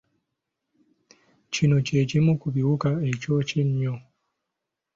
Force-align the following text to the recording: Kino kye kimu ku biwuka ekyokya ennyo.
Kino 1.53 1.75
kye 1.85 2.01
kimu 2.09 2.33
ku 2.41 2.47
biwuka 2.55 2.89
ekyokya 3.09 3.57
ennyo. 3.63 3.95